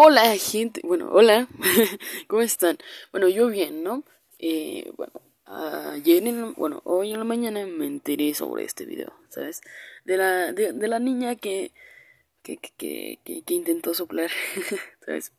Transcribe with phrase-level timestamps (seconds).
[0.00, 1.48] Hola gente, bueno, hola,
[2.28, 2.78] ¿cómo están?
[3.10, 4.04] Bueno, yo bien, ¿no?
[4.38, 5.10] Eh, bueno,
[5.44, 9.60] ayer, en, bueno, hoy en la mañana me enteré sobre este video, ¿sabes?
[10.04, 11.72] De la, de, la niña que,
[12.44, 14.30] que, que, que, que intentó soplar,
[15.04, 15.32] ¿sabes?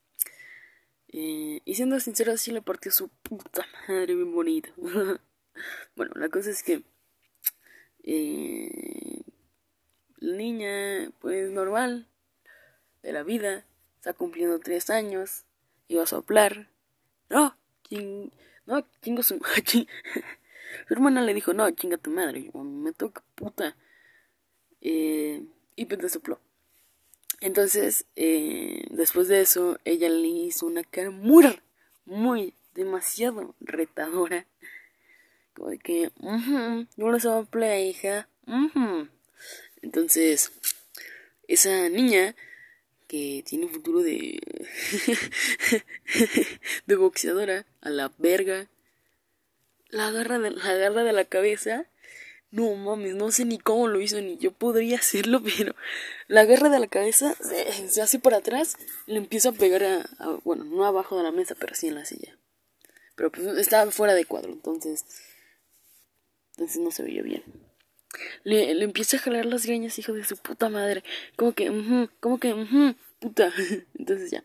[1.07, 4.71] Eh, y siendo sincero, sí le partió su puta madre bien bonito.
[5.95, 6.83] bueno, la cosa es que
[8.03, 9.21] eh,
[10.17, 12.09] la niña, pues normal,
[13.03, 13.65] de la vida,
[13.99, 15.43] está cumpliendo tres años,
[15.89, 16.69] iba a soplar.
[17.29, 18.31] No, ching,
[18.65, 19.85] no, chingo su, su
[20.89, 23.75] hermana le dijo, no, chinga tu madre, me toca puta.
[24.81, 25.43] Eh,
[25.75, 26.39] y pues le sopló.
[27.41, 31.59] Entonces, eh, después de eso, ella le hizo una cara muy,
[32.05, 34.45] muy, demasiado retadora.
[35.55, 38.29] Como de que, uh yo lo soplé, hija.
[38.47, 39.07] Uh.
[39.81, 40.51] Entonces,
[41.47, 42.35] esa niña
[43.09, 44.39] que tiene un futuro de
[46.85, 48.69] de boxeadora a la verga.
[49.89, 51.87] La agarra de la agarra de la cabeza.
[52.51, 55.75] No mames no sé ni cómo lo hizo ni yo podría hacerlo pero
[56.27, 58.75] la agarra de la cabeza se, hace por atrás
[59.05, 60.09] y le empieza a pegar a,
[60.43, 62.37] bueno no abajo de la mesa pero sí en la silla.
[63.15, 65.05] Pero pues estaba fuera de cuadro entonces
[66.51, 67.43] entonces no se veía bien.
[68.43, 71.03] Le, le empieza a jalar las greñas, hijo de su puta madre.
[71.35, 71.67] Como que,
[72.19, 73.51] como que, puta.
[73.97, 74.43] Entonces ya.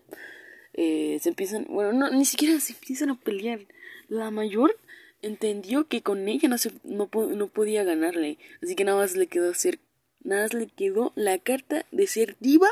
[0.75, 3.61] Eh, se empiezan, bueno, no, ni siquiera se empiezan a pelear.
[4.09, 4.77] La mayor
[5.23, 8.39] entendió que con ella no, se, no, no podía ganarle.
[8.63, 9.79] Así que nada más le quedó hacer,
[10.23, 12.69] nada más le quedó la carta de ser diva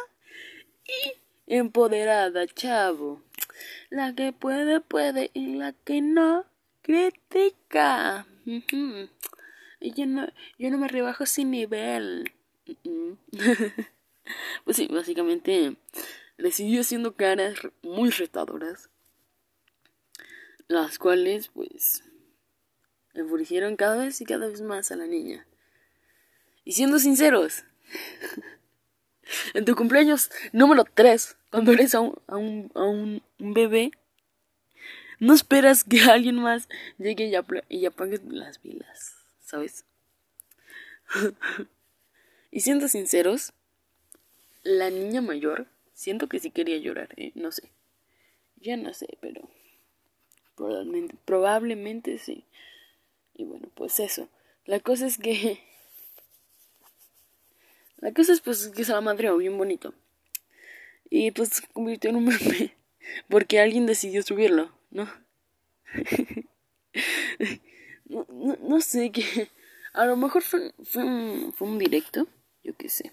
[0.85, 1.13] y
[1.47, 3.23] empoderada, chavo.
[3.91, 6.45] La que puede, puede y la que no,
[6.83, 8.27] critica.
[8.47, 9.09] Uh -huh.
[9.81, 10.29] Yo no,
[10.59, 12.33] yo no me rebajo sin nivel.
[14.65, 15.77] pues sí, básicamente
[16.37, 18.91] le siguió haciendo caras muy retadoras.
[20.69, 22.05] Las cuales, pues,
[23.15, 25.47] enfurecieron cada vez y cada vez más a la niña.
[26.65, 27.65] Y siendo sinceros,
[29.55, 33.91] en tu cumpleaños número 3, cuando eres a un, a un, a un, bebé,
[35.19, 36.69] no esperas que alguien más
[36.99, 37.35] llegue y,
[37.77, 39.23] y apague las vilas.
[39.53, 39.85] ¿sabes?
[42.51, 43.53] y siendo sinceros,
[44.63, 47.33] la niña mayor, siento que sí quería llorar, ¿eh?
[47.35, 47.71] no sé.
[48.57, 49.49] Ya no sé, pero
[50.57, 52.45] probablemente, probablemente sí.
[53.35, 54.29] Y bueno, pues eso.
[54.67, 55.61] La cosa es que...
[57.99, 59.95] La cosa es pues que se la madreó bien bonito.
[61.11, 62.75] Y pues se convirtió en un meme.
[63.29, 65.09] Porque alguien decidió subirlo, ¿no?
[68.07, 68.27] no,
[68.61, 69.49] no, sé qué.
[69.93, 72.27] A lo mejor fue, fue, un, fue un directo,
[72.63, 73.13] yo qué sé.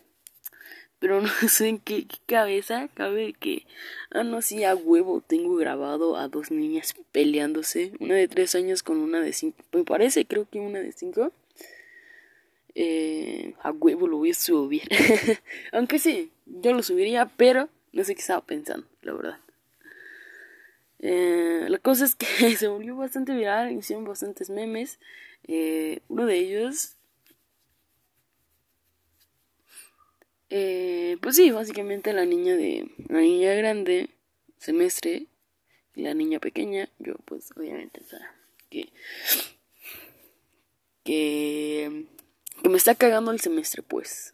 [0.99, 3.65] Pero no sé en qué, cabeza cabe que.
[4.11, 7.93] Ah, no, sí, a huevo tengo grabado a dos niñas peleándose.
[7.99, 9.57] Una de tres años con una de cinco.
[9.73, 11.31] Me parece, creo que una de cinco.
[12.75, 14.83] Eh, a huevo lo voy a subir.
[15.71, 19.39] Aunque sí, yo lo subiría, pero no sé qué estaba pensando, la verdad.
[20.99, 22.25] Eh, la cosa es que
[22.57, 24.99] se volvió bastante viral, hicieron bastantes memes.
[25.47, 26.97] Eh, uno de ellos,
[30.49, 34.09] eh, pues sí, básicamente la niña de la niña grande,
[34.57, 35.27] semestre,
[35.95, 38.01] y la niña pequeña, yo pues obviamente,
[38.69, 38.89] que,
[41.03, 42.05] que,
[42.63, 44.33] que me está cagando el semestre, pues.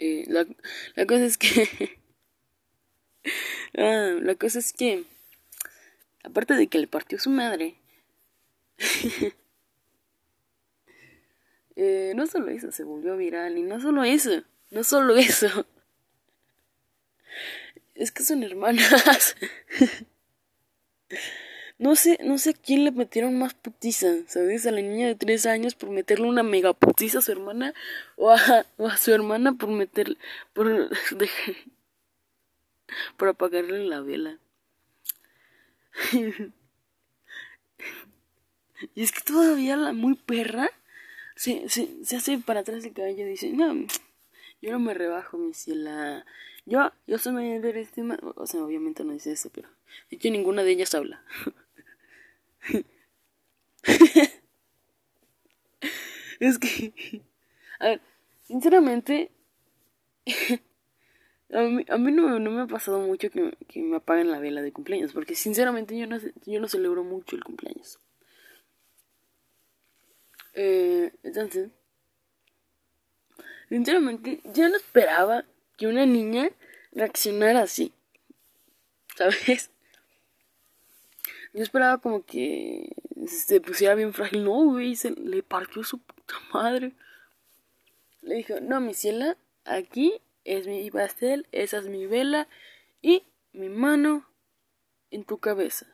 [0.00, 0.46] Eh, la,
[0.96, 1.98] la cosa es que,
[3.78, 5.04] ah, la cosa es que
[6.24, 7.76] aparte de que le partió su madre,
[11.76, 14.42] eh, no solo eso, se volvió viral, y no solo eso,
[14.74, 15.66] no solo eso,
[17.94, 19.36] es que son hermanas.
[21.78, 24.66] no sé, no sé a quién le metieron más putiza, ¿sabes?
[24.66, 27.72] A la niña de tres años por meterle una mega putiza a su hermana,
[28.16, 30.18] o a, a su hermana por meter,
[30.52, 31.30] por, de,
[33.18, 34.38] apagarle la vela.
[38.94, 40.68] y es que todavía la muy perra
[41.36, 43.86] se, se, se hace para atrás el cabello y dice, no,
[44.64, 46.24] yo no me rebajo, mi ciela.
[46.64, 48.02] Yo, yo soy mayor este
[48.36, 49.68] O sea, obviamente no dice eso, pero
[50.10, 51.22] de hecho ninguna de ellas habla.
[56.40, 57.22] es que,
[57.78, 58.00] a ver,
[58.44, 59.30] sinceramente,
[61.52, 64.38] a mí, a mí no, no, me ha pasado mucho que, que, me apaguen la
[64.38, 68.00] vela de cumpleaños, porque sinceramente yo no, yo no celebro mucho el cumpleaños.
[70.54, 71.68] Eh, entonces,
[73.68, 75.44] sinceramente, yo no esperaba
[75.76, 76.50] que una niña
[76.92, 77.92] reaccionara así.
[79.14, 79.70] ¿sabes?
[81.52, 82.94] Yo esperaba como que
[83.26, 84.44] se pusiera bien frágil.
[84.44, 86.92] No, güey, se le partió su puta madre.
[88.22, 92.48] Le dijo, no, mi ciela, aquí es mi pastel, esa es mi vela
[93.02, 94.28] y mi mano
[95.10, 95.86] en tu cabeza,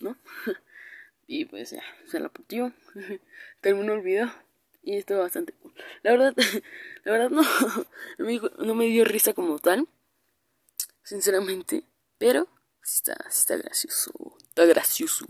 [0.00, 0.16] ¿no?
[1.26, 2.72] y pues ya, se la putió.
[3.60, 4.30] Terminó el video
[4.82, 5.74] y estuvo bastante cool.
[6.02, 6.34] La verdad,
[7.04, 7.42] la verdad no,
[8.64, 9.88] no me dio risa como tal,
[11.02, 11.84] sinceramente,
[12.18, 12.48] pero
[12.82, 14.12] está, sí está gracioso,
[14.48, 15.26] está gracioso.